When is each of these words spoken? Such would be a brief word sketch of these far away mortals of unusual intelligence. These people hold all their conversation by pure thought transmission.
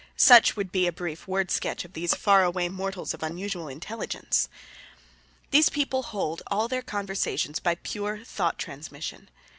Such 0.17 0.55
would 0.55 0.71
be 0.71 0.87
a 0.87 0.91
brief 0.91 1.27
word 1.27 1.51
sketch 1.51 1.85
of 1.85 1.93
these 1.93 2.15
far 2.15 2.43
away 2.43 2.69
mortals 2.69 3.13
of 3.13 3.21
unusual 3.21 3.67
intelligence. 3.67 4.49
These 5.51 5.69
people 5.69 6.01
hold 6.01 6.41
all 6.47 6.67
their 6.67 6.81
conversation 6.81 7.53
by 7.61 7.75
pure 7.75 8.23
thought 8.25 8.57
transmission. 8.57 9.29